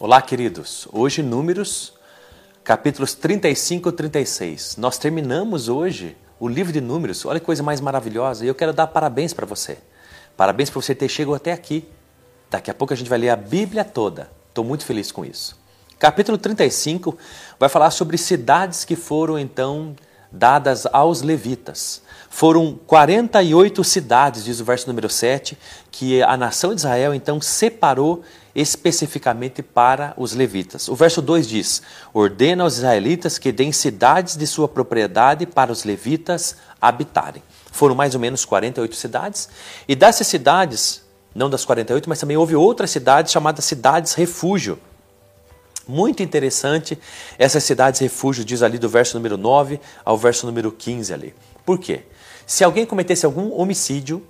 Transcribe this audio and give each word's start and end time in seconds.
Olá, 0.00 0.20
queridos. 0.20 0.88
Hoje, 0.92 1.22
Números, 1.22 1.92
capítulos 2.64 3.14
35 3.14 3.90
e 3.90 3.92
36. 3.92 4.76
Nós 4.76 4.98
terminamos 4.98 5.68
hoje 5.68 6.16
o 6.40 6.48
livro 6.48 6.72
de 6.72 6.80
Números. 6.80 7.24
Olha 7.24 7.38
que 7.38 7.46
coisa 7.46 7.62
mais 7.62 7.80
maravilhosa. 7.80 8.44
E 8.44 8.48
eu 8.48 8.56
quero 8.56 8.72
dar 8.72 8.88
parabéns 8.88 9.32
para 9.32 9.46
você. 9.46 9.78
Parabéns 10.36 10.68
por 10.68 10.82
você 10.82 10.96
ter 10.96 11.08
chegado 11.08 11.36
até 11.36 11.52
aqui. 11.52 11.88
Daqui 12.50 12.72
a 12.72 12.74
pouco 12.74 12.92
a 12.92 12.96
gente 12.96 13.08
vai 13.08 13.20
ler 13.20 13.28
a 13.28 13.36
Bíblia 13.36 13.84
toda. 13.84 14.28
Estou 14.48 14.64
muito 14.64 14.84
feliz 14.84 15.12
com 15.12 15.24
isso. 15.24 15.56
Capítulo 15.96 16.36
35 16.38 17.16
vai 17.56 17.68
falar 17.68 17.92
sobre 17.92 18.18
cidades 18.18 18.84
que 18.84 18.96
foram 18.96 19.38
então 19.38 19.94
dadas 20.34 20.86
aos 20.92 21.22
levitas. 21.22 22.02
Foram 22.28 22.78
48 22.86 23.84
cidades, 23.84 24.44
diz 24.44 24.58
o 24.58 24.64
verso 24.64 24.88
número 24.88 25.08
7, 25.08 25.56
que 25.90 26.20
a 26.22 26.36
nação 26.36 26.74
de 26.74 26.80
Israel 26.80 27.14
então 27.14 27.40
separou 27.40 28.22
especificamente 28.54 29.62
para 29.62 30.12
os 30.16 30.32
levitas. 30.32 30.88
O 30.88 30.96
verso 30.96 31.22
2 31.22 31.48
diz: 31.48 31.82
Ordena 32.12 32.64
aos 32.64 32.78
israelitas 32.78 33.38
que 33.38 33.52
deem 33.52 33.70
cidades 33.70 34.36
de 34.36 34.46
sua 34.46 34.68
propriedade 34.68 35.46
para 35.46 35.70
os 35.70 35.84
levitas 35.84 36.56
habitarem. 36.80 37.42
Foram 37.70 37.94
mais 37.94 38.14
ou 38.14 38.20
menos 38.20 38.44
48 38.44 38.96
cidades, 38.96 39.48
e 39.86 39.94
dessas 39.94 40.26
cidades, 40.26 41.02
não 41.34 41.48
das 41.48 41.64
48, 41.64 42.08
mas 42.08 42.18
também 42.18 42.36
houve 42.36 42.56
outras 42.56 42.90
cidades 42.90 43.32
chamadas 43.32 43.64
cidades 43.64 44.14
refúgio. 44.14 44.78
Muito 45.86 46.22
interessante 46.22 46.98
essas 47.38 47.62
cidades 47.64 48.00
refúgio, 48.00 48.44
diz 48.44 48.62
ali 48.62 48.78
do 48.78 48.88
verso 48.88 49.16
número 49.16 49.36
9 49.36 49.80
ao 50.04 50.16
verso 50.16 50.46
número 50.46 50.72
15 50.72 51.12
ali. 51.12 51.34
Por 51.64 51.78
quê? 51.78 52.02
Se 52.46 52.64
alguém 52.64 52.86
cometesse 52.86 53.24
algum 53.26 53.52
homicídio 53.58 54.22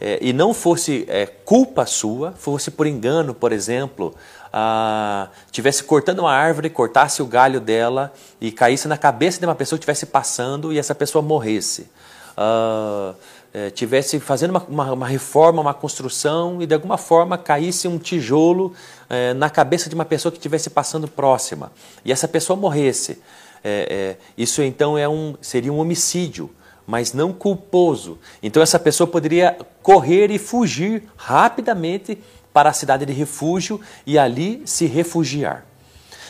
é, 0.00 0.18
e 0.20 0.32
não 0.32 0.54
fosse 0.54 1.04
é, 1.08 1.26
culpa 1.26 1.84
sua, 1.84 2.32
fosse 2.32 2.70
por 2.70 2.86
engano, 2.86 3.34
por 3.34 3.52
exemplo, 3.52 4.14
ah, 4.52 5.28
tivesse 5.50 5.82
cortando 5.82 6.20
uma 6.20 6.32
árvore, 6.32 6.70
cortasse 6.70 7.20
o 7.20 7.26
galho 7.26 7.60
dela 7.60 8.12
e 8.40 8.52
caísse 8.52 8.86
na 8.86 8.96
cabeça 8.96 9.40
de 9.40 9.46
uma 9.46 9.54
pessoa 9.54 9.78
que 9.78 9.82
estivesse 9.82 10.06
passando 10.06 10.72
e 10.72 10.78
essa 10.78 10.94
pessoa 10.94 11.20
morresse. 11.20 11.90
Ah, 12.36 13.14
é, 13.52 13.70
tivesse 13.70 14.20
fazendo 14.20 14.50
uma, 14.50 14.62
uma, 14.68 14.92
uma, 14.92 15.06
reforma, 15.06 15.60
uma 15.60 15.74
construção 15.74 16.60
e 16.60 16.66
de 16.66 16.74
alguma 16.74 16.98
forma 16.98 17.38
caísse 17.38 17.88
um 17.88 17.98
tijolo 17.98 18.74
é, 19.08 19.32
na 19.34 19.48
cabeça 19.48 19.88
de 19.88 19.94
uma 19.94 20.04
pessoa 20.04 20.30
que 20.30 20.38
estivesse 20.38 20.70
passando 20.70 21.08
próxima 21.08 21.72
e 22.04 22.12
essa 22.12 22.28
pessoa 22.28 22.56
morresse. 22.56 23.20
É, 23.64 24.16
isso 24.36 24.62
então 24.62 24.96
é 24.96 25.08
um, 25.08 25.34
seria 25.40 25.72
um 25.72 25.78
homicídio 25.78 26.50
mas 26.88 27.12
não 27.12 27.34
culposo. 27.34 28.18
Então 28.42 28.62
essa 28.62 28.78
pessoa 28.78 29.06
poderia 29.06 29.58
correr 29.82 30.30
e 30.30 30.38
fugir 30.38 31.02
rapidamente 31.18 32.18
para 32.50 32.70
a 32.70 32.72
cidade 32.72 33.04
de 33.04 33.12
refúgio 33.12 33.78
e 34.06 34.18
ali 34.18 34.62
se 34.64 34.86
refugiar. 34.86 35.66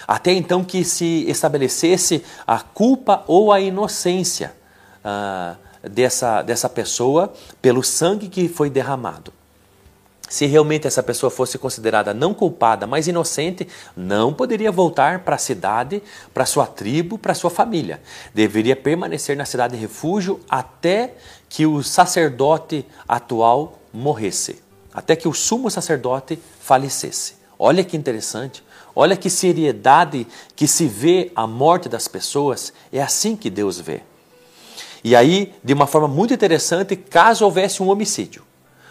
Até 0.07 0.33
então 0.33 0.65
que 0.65 0.85
se 0.85 1.25
estabelecesse 1.29 2.25
a 2.45 2.59
culpa 2.59 3.23
ou 3.29 3.53
a 3.53 3.61
inocência 3.61 4.53
ah, 5.05 5.55
dessa, 5.89 6.43
dessa 6.43 6.69
pessoa 6.69 7.33
pelo 7.61 7.83
sangue 7.83 8.29
que 8.29 8.49
foi 8.49 8.71
derramado. 8.71 9.33
Se 10.29 10.45
realmente 10.45 10.87
essa 10.87 11.03
pessoa 11.03 11.31
fosse 11.31 11.57
considerada 11.57 12.13
não 12.13 12.35
culpada, 12.35 12.87
mas 12.87 13.09
inocente, 13.09 13.67
não 13.97 14.33
poderia 14.33 14.71
voltar 14.71 15.21
para 15.21 15.37
a 15.37 15.39
cidade, 15.39 16.03
para 16.35 16.45
sua 16.45 16.67
tribo, 16.67 17.17
para 17.17 17.35
sua 17.35 17.49
família. 17.49 18.03
Deveria 18.35 18.77
permanecer 18.77 19.37
na 19.37 19.47
cidade 19.47 19.75
de 19.75 19.81
refúgio 19.81 20.39
até 20.49 21.15
que 21.49 21.65
o 21.65 21.83
sacerdote 21.83 22.85
atual 23.09 23.79
morresse, 23.93 24.63
até 24.93 25.17
que 25.17 25.27
o 25.27 25.33
sumo 25.33 25.71
sacerdote 25.71 26.39
falecesse. 26.61 27.37
Olha 27.59 27.83
que 27.83 27.97
interessante, 27.97 28.63
olha 28.95 29.17
que 29.17 29.31
seriedade 29.31 30.27
que 30.55 30.69
se 30.69 30.87
vê 30.87 31.33
a 31.35 31.47
morte 31.47 31.89
das 31.89 32.07
pessoas, 32.07 32.73
é 32.93 33.01
assim 33.01 33.35
que 33.35 33.49
Deus 33.49 33.81
vê. 33.81 34.03
E 35.03 35.15
aí, 35.15 35.53
de 35.63 35.73
uma 35.73 35.87
forma 35.87 36.09
muito 36.09 36.35
interessante, 36.35 36.97
caso 36.97 37.45
houvesse 37.45 37.83
um 37.83 37.89
homicídio, 37.89 38.43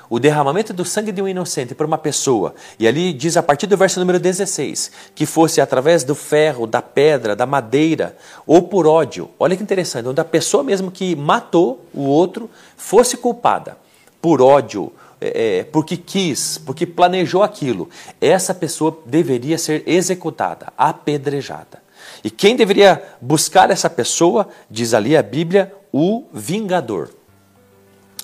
o 0.09 0.19
derramamento 0.19 0.73
do 0.73 0.85
sangue 0.85 1.12
de 1.12 1.22
um 1.22 1.28
inocente 1.28 1.75
por 1.75 1.85
uma 1.85 1.97
pessoa, 1.97 2.56
e 2.79 2.88
ali 2.88 3.12
diz 3.12 3.35
a 3.35 3.44
partir 3.44 3.68
do 3.68 3.75
verso 3.75 4.00
número 4.00 4.19
16, 4.19 4.91
que 5.13 5.25
fosse 5.25 5.59
através 5.59 6.03
do 6.03 6.16
ferro, 6.16 6.66
da 6.66 6.81
pedra, 6.81 7.35
da 7.35 7.46
madeira, 7.46 8.16
ou 8.46 8.62
por 8.62 8.88
ódio. 8.88 9.29
Olha 9.38 9.56
que 9.56 9.63
interessante, 9.63 10.07
onde 10.07 10.22
a 10.22 10.25
pessoa 10.25 10.63
mesmo 10.63 10.91
que 10.91 11.16
matou 11.16 11.85
o 11.94 12.03
outro 12.03 12.50
fosse 12.78 13.17
culpada 13.17 13.78
por 14.22 14.41
ódio, 14.41 14.91
é, 15.19 15.59
é 15.59 15.63
porque 15.63 15.97
quis, 15.97 16.57
porque 16.57 16.85
planejou 16.85 17.44
aquilo, 17.44 17.90
essa 18.22 18.53
pessoa 18.53 18.97
deveria 19.06 19.57
ser 19.57 19.84
executada, 19.85 20.72
apedrejada. 20.78 21.87
E 22.23 22.29
quem 22.29 22.56
deveria 22.56 23.01
buscar 23.22 23.69
essa 23.69 23.90
pessoa, 23.90 24.47
diz 24.69 24.94
ali 24.94 25.16
a 25.16 25.23
Bíblia, 25.23 25.73
o 25.91 26.25
vingador. 26.34 27.09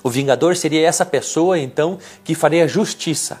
O 0.02 0.10
vingador 0.10 0.56
seria 0.56 0.86
essa 0.86 1.06
pessoa, 1.06 1.58
então, 1.58 1.98
que 2.22 2.34
faria 2.34 2.68
justiça. 2.68 3.40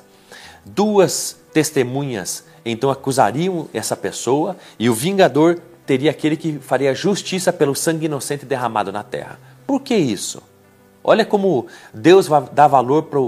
Duas 0.64 1.36
testemunhas, 1.52 2.44
então, 2.64 2.90
acusariam 2.90 3.68
essa 3.74 3.96
pessoa 3.96 4.56
e 4.78 4.88
o 4.88 4.94
vingador 4.94 5.60
teria 5.86 6.10
aquele 6.10 6.36
que 6.36 6.58
faria 6.58 6.94
justiça 6.94 7.52
pelo 7.52 7.74
sangue 7.74 8.06
inocente 8.06 8.46
derramado 8.46 8.90
na 8.90 9.02
terra. 9.02 9.38
Por 9.66 9.80
que 9.80 9.94
isso? 9.94 10.42
Olha 11.02 11.26
como 11.26 11.66
Deus 11.92 12.28
dá 12.52 12.66
valor 12.66 13.02
para 13.02 13.20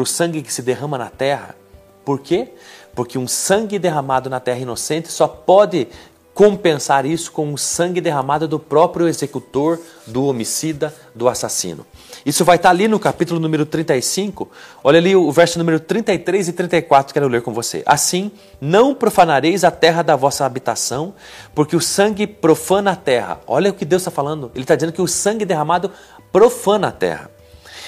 o 0.00 0.06
sangue 0.06 0.40
que 0.40 0.52
se 0.52 0.62
derrama 0.62 0.96
na 0.96 1.10
terra. 1.10 1.56
Por 2.04 2.20
quê? 2.20 2.52
Porque 2.94 3.18
um 3.18 3.26
sangue 3.26 3.76
derramado 3.76 4.30
na 4.30 4.38
terra 4.38 4.60
inocente 4.60 5.10
só 5.10 5.26
pode 5.26 5.88
compensar 6.34 7.06
isso 7.06 7.30
com 7.30 7.54
o 7.54 7.56
sangue 7.56 8.00
derramado 8.00 8.48
do 8.48 8.58
próprio 8.58 9.06
executor, 9.06 9.78
do 10.04 10.26
homicida, 10.26 10.92
do 11.14 11.28
assassino. 11.28 11.86
Isso 12.26 12.44
vai 12.44 12.56
estar 12.56 12.70
ali 12.70 12.88
no 12.88 12.98
capítulo 12.98 13.38
número 13.38 13.64
35. 13.64 14.50
Olha 14.82 14.98
ali 14.98 15.14
o 15.14 15.30
verso 15.30 15.58
número 15.58 15.78
33 15.78 16.48
e 16.48 16.52
34, 16.52 17.14
quero 17.14 17.28
ler 17.28 17.40
com 17.40 17.54
você. 17.54 17.84
Assim, 17.86 18.32
não 18.60 18.94
profanareis 18.94 19.62
a 19.62 19.70
terra 19.70 20.02
da 20.02 20.16
vossa 20.16 20.44
habitação, 20.44 21.14
porque 21.54 21.76
o 21.76 21.80
sangue 21.80 22.26
profana 22.26 22.90
a 22.92 22.96
terra. 22.96 23.40
Olha 23.46 23.70
o 23.70 23.74
que 23.74 23.84
Deus 23.84 24.02
está 24.02 24.10
falando. 24.10 24.50
Ele 24.54 24.64
está 24.64 24.74
dizendo 24.74 24.92
que 24.92 25.02
o 25.02 25.06
sangue 25.06 25.44
derramado 25.44 25.90
profana 26.32 26.88
a 26.88 26.92
terra. 26.92 27.30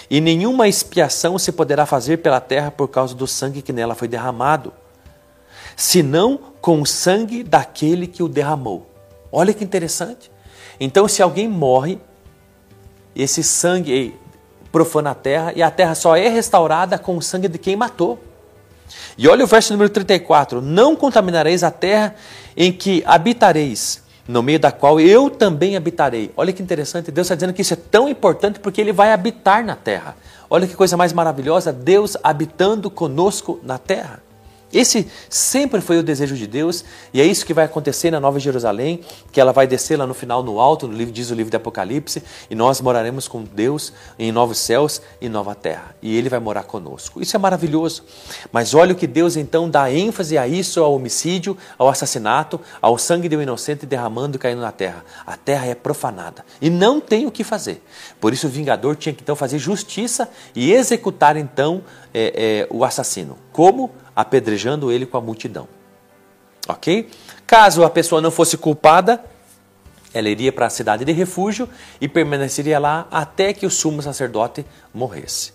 E 0.08 0.20
nenhuma 0.20 0.68
expiação 0.68 1.36
se 1.36 1.50
poderá 1.50 1.84
fazer 1.84 2.18
pela 2.18 2.40
terra 2.40 2.70
por 2.70 2.86
causa 2.86 3.12
do 3.12 3.26
sangue 3.26 3.60
que 3.60 3.72
nela 3.72 3.96
foi 3.96 4.06
derramado 4.06 4.72
senão 5.76 6.41
com 6.60 6.81
o 6.81 6.87
sangue 6.87 7.44
daquele 7.44 8.06
que 8.06 8.22
o 8.22 8.28
derramou. 8.28 8.91
Olha 9.31 9.53
que 9.53 9.62
interessante. 9.62 10.31
Então, 10.81 11.06
se 11.06 11.22
alguém 11.22 11.47
morre, 11.47 11.98
esse 13.14 13.42
sangue 13.42 14.14
profana 14.72 15.10
a 15.10 15.14
terra 15.14 15.53
e 15.54 15.62
a 15.62 15.70
terra 15.70 15.94
só 15.94 16.16
é 16.16 16.28
restaurada 16.28 16.98
com 16.98 17.16
o 17.16 17.22
sangue 17.22 17.48
de 17.48 17.59
quem 17.59 17.76
matou. 17.76 18.19
E 19.16 19.28
olha 19.28 19.44
o 19.44 19.47
verso 19.47 19.72
número 19.72 19.91
34: 19.91 20.60
Não 20.60 20.97
contaminareis 20.97 21.62
a 21.62 21.70
terra 21.70 22.14
em 22.56 22.72
que 22.72 23.03
habitareis, 23.06 24.03
no 24.26 24.43
meio 24.43 24.58
da 24.58 24.70
qual 24.72 25.00
eu 25.00 25.31
também 25.31 25.76
habitarei. 25.76 26.31
Olha 26.37 26.53
que 26.53 26.62
interessante, 26.62 27.10
Deus 27.10 27.26
está 27.26 27.34
dizendo 27.34 27.53
que 27.53 27.62
isso 27.62 27.75
é 27.75 27.76
tão 27.76 28.08
importante 28.08 28.60
porque 28.60 28.81
Ele 28.81 28.93
vai 28.93 29.12
habitar 29.12 29.64
na 29.64 29.76
terra. 29.76 30.16
Olha 30.48 30.66
que 30.66 30.75
coisa 30.75 30.97
mais 30.97 31.12
maravilhosa, 31.12 31.72
Deus 31.72 32.16
habitando 32.22 32.91
conosco 32.91 33.58
na 33.62 33.78
terra. 33.78 34.25
Esse 34.72 35.06
sempre 35.31 35.81
foi 35.81 35.99
o 35.99 36.03
desejo 36.03 36.34
de 36.34 36.47
Deus 36.47 36.84
e 37.15 37.21
é 37.21 37.25
isso 37.25 37.47
que 37.47 37.54
vai 37.54 37.65
acontecer 37.65 38.10
na 38.10 38.19
Nova 38.19 38.41
Jerusalém, 38.41 39.00
que 39.31 39.41
ela 39.41 39.53
vai 39.53 39.66
descer 39.66 39.97
lá 39.97 40.06
no 40.06 40.15
final 40.15 40.43
no 40.43 40.60
alto, 40.60 40.88
no 40.88 40.94
livro, 40.94 41.12
diz 41.12 41.31
o 41.31 41.34
livro 41.34 41.50
de 41.50 41.56
Apocalipse, 41.56 42.22
e 42.50 42.54
nós 42.54 42.81
moraremos 42.81 43.28
com 43.28 43.44
Deus 43.44 43.93
em 44.19 44.32
novos 44.32 44.59
céus 44.59 45.00
e 45.21 45.28
nova 45.28 45.55
terra, 45.55 45.94
e 46.03 46.16
Ele 46.16 46.29
vai 46.29 46.40
morar 46.40 46.64
conosco. 46.64 47.23
Isso 47.23 47.37
é 47.37 47.38
maravilhoso. 47.38 48.05
Mas 48.50 48.75
olha 48.75 48.93
o 48.93 48.96
que 48.96 49.06
Deus 49.06 49.37
então 49.37 49.70
dá 49.70 49.90
ênfase 49.90 50.37
a 50.37 50.49
isso, 50.49 50.82
ao 50.82 50.94
homicídio, 50.94 51.56
ao 51.79 51.88
assassinato, 51.88 52.61
ao 52.82 52.99
sangue 52.99 53.29
de 53.29 53.37
um 53.37 53.43
inocente 53.43 53.87
derramando 53.87 54.37
e 54.37 54.38
caindo 54.38 54.61
na 54.61 54.73
terra. 54.73 55.05
A 55.26 55.37
terra 55.37 55.67
é 55.67 55.75
profanada 55.75 56.44
e 56.61 56.69
não 56.69 57.00
tem 57.00 57.26
o 57.26 57.31
que 57.31 57.44
fazer. 57.44 57.82
Por 58.20 58.32
isso 58.32 58.46
o 58.46 58.50
vingador 58.50 58.96
tinha 58.96 59.14
que 59.14 59.23
então 59.23 59.37
fazer 59.37 59.58
justiça 59.58 60.29
e 60.55 60.73
executar 60.73 61.37
então 61.37 61.82
é, 62.12 62.67
é, 62.69 62.75
o 62.75 62.85
assassino. 62.85 63.38
Como? 63.52 63.90
Apedrejando 64.16 64.90
ele 64.90 65.04
com 65.04 65.18
a 65.18 65.20
multidão. 65.20 65.68
Ok? 66.66 67.10
Caso 67.46 67.84
a 67.84 67.90
pessoa 67.90 68.20
não 68.20 68.30
fosse 68.30 68.56
culpada, 68.56 69.22
ela 70.12 70.30
iria 70.30 70.50
para 70.50 70.66
a 70.66 70.70
cidade 70.70 71.04
de 71.04 71.12
refúgio 71.12 71.68
e 72.00 72.08
permaneceria 72.08 72.78
lá 72.78 73.06
até 73.10 73.52
que 73.52 73.66
o 73.66 73.70
sumo 73.70 74.00
sacerdote 74.00 74.64
morresse. 74.92 75.52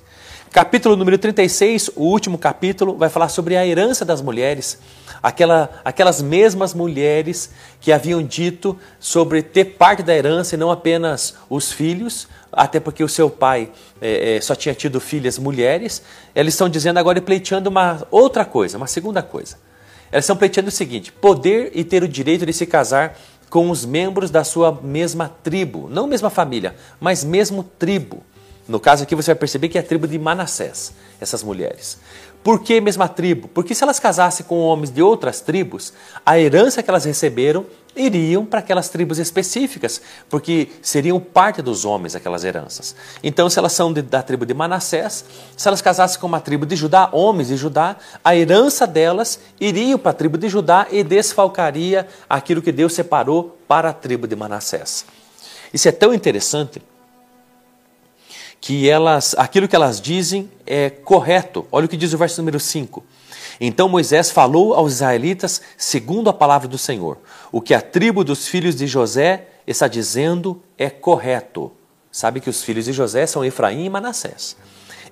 Capítulo 0.51 0.97
número 0.97 1.17
36, 1.17 1.91
o 1.95 2.03
último 2.03 2.37
capítulo, 2.37 2.97
vai 2.97 3.07
falar 3.07 3.29
sobre 3.29 3.55
a 3.55 3.65
herança 3.65 4.03
das 4.03 4.21
mulheres, 4.21 4.79
aquela, 5.23 5.69
aquelas 5.85 6.21
mesmas 6.21 6.73
mulheres 6.73 7.51
que 7.79 7.89
haviam 7.89 8.21
dito 8.21 8.77
sobre 8.99 9.41
ter 9.41 9.63
parte 9.63 10.03
da 10.03 10.13
herança 10.13 10.55
e 10.55 10.57
não 10.57 10.69
apenas 10.69 11.35
os 11.49 11.71
filhos, 11.71 12.27
até 12.51 12.81
porque 12.81 13.01
o 13.01 13.07
seu 13.07 13.29
pai 13.29 13.71
é, 14.01 14.35
é, 14.35 14.41
só 14.41 14.53
tinha 14.53 14.75
tido 14.75 14.99
filhas 14.99 15.39
mulheres, 15.39 16.03
eles 16.35 16.53
estão 16.53 16.67
dizendo 16.67 16.97
agora 16.97 17.19
e 17.19 17.21
pleiteando 17.21 17.69
uma 17.69 18.05
outra 18.11 18.43
coisa, 18.43 18.75
uma 18.75 18.87
segunda 18.87 19.23
coisa. 19.23 19.57
Elas 20.11 20.25
estão 20.25 20.35
pleiteando 20.35 20.67
o 20.67 20.71
seguinte: 20.71 21.13
poder 21.13 21.71
e 21.73 21.85
ter 21.85 22.03
o 22.03 22.09
direito 22.09 22.45
de 22.45 22.51
se 22.51 22.65
casar 22.65 23.17
com 23.49 23.69
os 23.69 23.85
membros 23.85 24.29
da 24.29 24.43
sua 24.43 24.77
mesma 24.83 25.31
tribo, 25.41 25.87
não 25.89 26.07
mesma 26.07 26.29
família, 26.29 26.75
mas 26.99 27.23
mesmo 27.23 27.63
tribo. 27.63 28.21
No 28.71 28.79
caso 28.79 29.03
aqui 29.03 29.13
você 29.13 29.31
vai 29.31 29.35
perceber 29.39 29.67
que 29.67 29.77
é 29.77 29.81
a 29.81 29.83
tribo 29.83 30.07
de 30.07 30.17
Manassés, 30.17 30.93
essas 31.19 31.43
mulheres. 31.43 31.99
Por 32.41 32.63
que 32.63 32.79
mesma 32.79 33.05
tribo? 33.09 33.49
Porque 33.49 33.75
se 33.75 33.83
elas 33.83 33.99
casassem 33.99 34.45
com 34.45 34.59
homens 34.59 34.89
de 34.89 35.01
outras 35.01 35.41
tribos, 35.41 35.91
a 36.25 36.39
herança 36.39 36.81
que 36.81 36.89
elas 36.89 37.03
receberam 37.03 37.65
iriam 37.93 38.45
para 38.45 38.59
aquelas 38.59 38.87
tribos 38.87 39.19
específicas, 39.19 40.01
porque 40.29 40.69
seriam 40.81 41.19
parte 41.19 41.61
dos 41.61 41.83
homens 41.83 42.15
aquelas 42.15 42.45
heranças. 42.45 42.95
Então, 43.21 43.49
se 43.49 43.59
elas 43.59 43.73
são 43.73 43.91
de, 43.91 44.01
da 44.01 44.23
tribo 44.23 44.45
de 44.45 44.53
Manassés, 44.53 45.25
se 45.57 45.67
elas 45.67 45.81
casassem 45.81 46.17
com 46.17 46.27
uma 46.27 46.39
tribo 46.39 46.65
de 46.65 46.77
Judá, 46.77 47.09
homens 47.11 47.49
de 47.49 47.57
Judá, 47.57 47.97
a 48.23 48.33
herança 48.33 48.87
delas 48.87 49.37
iria 49.59 49.97
para 49.97 50.11
a 50.11 50.13
tribo 50.13 50.37
de 50.37 50.47
Judá 50.47 50.87
e 50.89 51.03
desfalcaria 51.03 52.07
aquilo 52.29 52.61
que 52.61 52.71
Deus 52.71 52.93
separou 52.93 53.57
para 53.67 53.89
a 53.89 53.93
tribo 53.93 54.29
de 54.29 54.35
Manassés. 54.37 55.05
Isso 55.73 55.89
é 55.89 55.91
tão 55.91 56.13
interessante 56.13 56.81
que 58.61 58.87
elas, 58.87 59.33
aquilo 59.39 59.67
que 59.67 59.75
elas 59.75 59.99
dizem 59.99 60.49
é 60.67 60.91
correto. 60.91 61.65
Olha 61.71 61.87
o 61.87 61.89
que 61.89 61.97
diz 61.97 62.13
o 62.13 62.17
verso 62.17 62.39
número 62.39 62.59
5. 62.59 63.03
Então 63.59 63.89
Moisés 63.89 64.29
falou 64.29 64.75
aos 64.75 64.93
israelitas 64.93 65.61
segundo 65.75 66.29
a 66.29 66.33
palavra 66.33 66.67
do 66.67 66.77
Senhor. 66.77 67.17
O 67.51 67.59
que 67.59 67.73
a 67.73 67.81
tribo 67.81 68.23
dos 68.23 68.47
filhos 68.47 68.75
de 68.75 68.85
José 68.85 69.47
está 69.65 69.87
dizendo 69.87 70.61
é 70.77 70.91
correto. 70.91 71.71
Sabe 72.11 72.39
que 72.39 72.49
os 72.49 72.63
filhos 72.63 72.85
de 72.85 72.93
José 72.93 73.25
são 73.25 73.43
Efraim 73.43 73.85
e 73.85 73.89
Manassés. 73.89 74.55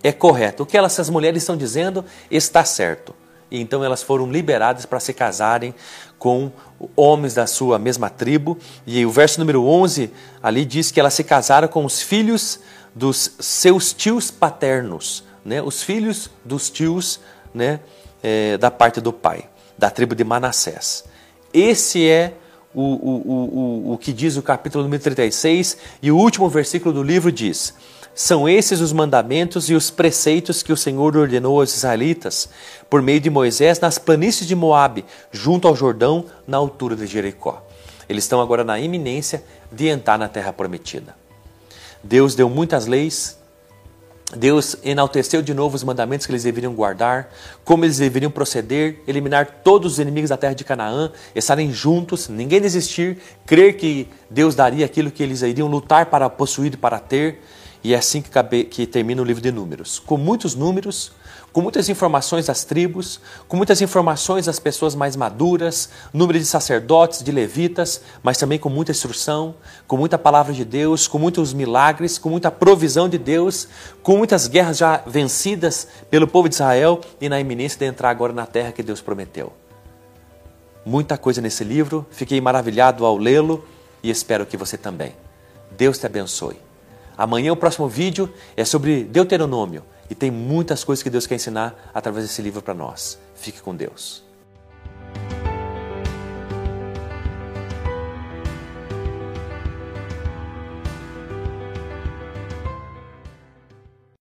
É 0.04 0.12
correto. 0.12 0.64
O 0.64 0.66
que 0.66 0.78
elas, 0.78 0.94
essas 0.94 1.10
mulheres 1.10 1.42
estão 1.42 1.58
dizendo 1.58 2.06
está 2.30 2.64
certo. 2.64 3.16
E 3.50 3.60
então 3.60 3.84
elas 3.84 4.04
foram 4.04 4.32
liberadas 4.32 4.86
para 4.86 5.00
se 5.00 5.12
casarem 5.12 5.74
com 6.20 6.52
homens 6.96 7.34
da 7.34 7.48
sua 7.48 7.80
mesma 7.80 8.10
tribo. 8.10 8.58
E 8.86 9.04
o 9.06 9.12
verso 9.12 9.40
número 9.40 9.66
11 9.66 10.12
ali 10.42 10.66
diz 10.66 10.92
que 10.92 11.00
elas 11.00 11.16
se 11.16 11.24
casaram 11.24 11.68
com 11.68 11.84
os 11.84 12.02
filhos 12.02 12.60
dos 12.94 13.32
seus 13.40 13.94
tios 13.94 14.32
paternos, 14.32 15.24
né? 15.44 15.62
os 15.62 15.84
filhos 15.84 16.30
dos 16.44 16.70
tios 16.70 17.20
né? 17.54 17.80
É, 18.22 18.58
da 18.58 18.70
parte 18.70 19.00
do 19.00 19.14
pai, 19.14 19.50
da 19.78 19.90
tribo 19.90 20.14
de 20.14 20.24
Manassés. 20.24 21.06
Esse 21.54 22.08
é 22.08 22.34
o, 22.74 22.82
o, 22.82 23.90
o, 23.90 23.94
o 23.94 23.98
que 23.98 24.14
diz 24.14 24.38
o 24.38 24.42
capítulo 24.42 24.84
número 24.84 25.02
36 25.02 25.78
e 26.02 26.12
o 26.12 26.18
último 26.18 26.50
versículo 26.50 26.94
do 26.94 27.04
livro 27.04 27.32
diz: 27.32 27.74
São 28.14 28.48
esses 28.48 28.82
os 28.82 28.94
mandamentos 28.94 29.70
e 29.70 29.74
os 29.74 29.90
preceitos 29.90 30.62
que 30.62 30.74
o 30.74 30.78
Senhor 30.78 31.16
ordenou 31.18 31.60
aos 31.60 31.76
israelitas 31.76 32.50
por 32.90 33.02
meio 33.02 33.20
de 33.20 33.30
Moisés 33.30 33.80
nas 33.80 33.98
planícies 33.98 34.48
de 34.48 34.56
Moabe, 34.56 35.06
junto 35.32 35.68
ao 35.68 35.76
Jordão, 35.76 36.26
na 36.48 36.58
altura 36.58 36.96
de 36.96 37.08
Jericó. 37.08 37.66
Eles 38.08 38.24
estão 38.24 38.42
agora 38.42 38.64
na 38.64 38.80
iminência 38.80 39.44
de 39.72 39.88
entrar 39.88 40.18
na 40.18 40.28
terra 40.28 40.52
prometida. 40.52 41.16
Deus 42.04 42.36
deu 42.36 42.50
muitas 42.50 42.86
leis, 42.86 43.40
Deus 44.36 44.76
enalteceu 44.84 45.42
de 45.42 45.56
novo 45.56 45.76
os 45.76 45.84
mandamentos 45.84 46.26
que 46.26 46.32
eles 46.32 46.44
deveriam 46.44 46.74
guardar, 46.74 47.34
como 47.66 47.84
eles 47.84 47.98
deveriam 47.98 48.30
proceder, 48.30 49.02
eliminar 49.08 49.62
todos 49.64 49.94
os 49.94 50.00
inimigos 50.00 50.30
da 50.30 50.38
terra 50.38 50.54
de 50.54 50.64
Canaã, 50.64 51.12
estarem 51.34 51.74
juntos, 51.74 52.30
ninguém 52.30 52.62
desistir, 52.62 53.18
crer 53.46 53.76
que 53.76 54.08
Deus 54.30 54.54
daria 54.54 54.86
aquilo 54.86 55.10
que 55.10 55.24
eles 55.24 55.42
iriam 55.42 55.68
lutar 55.68 56.06
para 56.06 56.30
possuir 56.30 56.74
e 56.74 56.78
para 56.78 57.00
ter. 57.00 57.42
E 57.84 57.94
é 57.94 57.98
assim 57.98 58.22
que, 58.22 58.30
cabe, 58.30 58.66
que 58.66 58.86
termina 58.86 59.22
o 59.22 59.26
livro 59.26 59.42
de 59.42 59.52
Números, 59.52 60.00
com 60.00 60.18
muitos 60.18 60.54
números, 60.54 61.14
com 61.52 61.62
muitas 61.62 61.90
informações 61.90 62.46
das 62.46 62.64
tribos, 62.64 63.20
com 63.48 63.58
muitas 63.58 63.82
informações 63.82 64.46
das 64.46 64.60
pessoas 64.60 64.94
mais 64.94 65.16
maduras, 65.16 65.90
número 66.14 66.38
de 66.38 66.46
sacerdotes, 66.46 67.24
de 67.24 67.32
levitas, 67.32 68.02
mas 68.22 68.38
também 68.38 68.60
com 68.60 68.70
muita 68.70 68.92
instrução, 68.92 69.56
com 69.88 69.98
muita 69.98 70.18
palavra 70.18 70.54
de 70.54 70.64
Deus, 70.64 71.08
com 71.08 71.18
muitos 71.18 71.54
milagres, 71.54 72.18
com 72.18 72.30
muita 72.30 72.52
provisão 72.52 73.10
de 73.10 73.18
Deus, 73.18 73.68
com 74.04 74.18
muitas 74.18 74.48
guerras 74.48 74.78
já 74.78 75.02
vencidas 75.08 75.88
pelo 76.10 76.28
povo 76.28 76.50
de 76.50 76.56
Israel 76.56 77.02
e 77.20 77.30
na 77.30 77.40
iminência 77.40 77.80
de 77.80 77.86
entrar 77.86 78.10
agora 78.10 78.34
na 78.34 78.46
terra 78.46 78.72
que 78.72 78.84
Deus 78.84 79.02
prometeu. 79.02 79.52
Muita 80.86 81.18
coisa 81.18 81.42
nesse 81.42 81.64
livro, 81.64 82.06
fiquei 82.12 82.40
maravilhado 82.40 83.06
ao 83.06 83.18
lê-lo 83.18 83.66
e 84.04 84.10
espero 84.10 84.46
que 84.46 84.58
você 84.58 84.78
também. 84.78 85.14
Deus 85.78 85.98
te 85.98 86.06
abençoe. 86.06 86.69
Amanhã 87.20 87.52
o 87.52 87.56
próximo 87.58 87.90
vídeo 87.90 88.34
é 88.56 88.64
sobre 88.64 89.04
Deuteronômio 89.04 89.84
e 90.10 90.16
tem 90.16 90.32
muitas 90.32 90.86
coisas 90.86 91.04
que 91.04 91.10
Deus 91.10 91.28
quer 91.28 91.36
ensinar 91.36 91.92
através 91.94 92.26
desse 92.26 92.42
livro 92.42 92.62
para 92.62 92.74
nós. 92.74 93.20
Fique 93.36 93.62
com 93.62 93.76
Deus. 93.76 94.29